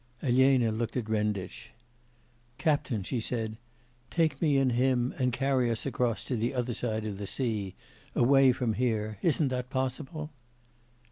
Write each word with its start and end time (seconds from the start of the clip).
Elena 0.23 0.71
looked 0.71 0.97
at 0.97 1.07
Renditch. 1.07 1.73
'Captain,' 2.57 3.03
she 3.03 3.21
said, 3.21 3.57
'take 4.09 4.41
me 4.41 4.57
and 4.57 4.71
him 4.71 5.13
and 5.19 5.31
carry 5.31 5.69
us 5.69 5.85
across 5.85 6.23
to 6.23 6.35
the 6.35 6.55
other 6.55 6.73
side 6.73 7.05
of 7.05 7.19
the 7.19 7.27
sea, 7.27 7.75
away 8.15 8.51
from 8.51 8.73
here. 8.73 9.19
Isn't 9.21 9.49
that 9.49 9.69
possible? 9.69 10.31